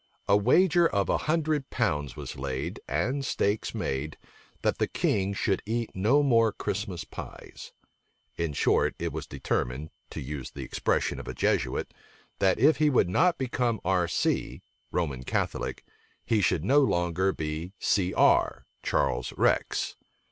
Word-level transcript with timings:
A 0.27 0.35
wager 0.35 0.87
of 0.87 1.09
a 1.09 1.17
hundred 1.29 1.69
pounds 1.69 2.15
was 2.15 2.35
laid, 2.35 2.79
and 2.87 3.23
stakes 3.23 3.75
made, 3.75 4.17
that 4.63 4.79
the 4.79 4.87
king 4.87 5.31
should 5.31 5.61
eat 5.63 5.95
no 5.95 6.23
more 6.23 6.51
Christmas 6.51 7.03
pies. 7.03 7.71
In 8.35 8.53
short, 8.53 8.95
it 8.97 9.13
was 9.13 9.27
determined, 9.27 9.91
to 10.09 10.19
use 10.19 10.49
the 10.49 10.63
expression 10.63 11.19
of 11.19 11.27
a 11.27 11.35
Jesuit, 11.35 11.93
that 12.39 12.57
if 12.57 12.77
he 12.77 12.89
would 12.89 13.09
not 13.09 13.37
become 13.37 13.79
R. 13.85 14.07
C., 14.07 14.63
(Roman 14.91 15.21
Catholic,) 15.21 15.85
he 16.25 16.41
should 16.41 16.65
no 16.65 16.79
longer 16.79 17.31
be 17.31 17.73
C. 17.77 18.11
R., 18.11 18.65
(Charles 18.81 19.31
Rex.) 19.37 19.95